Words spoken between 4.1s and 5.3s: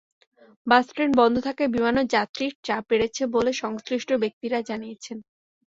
ব্যক্তিরা জানিয়েছেন।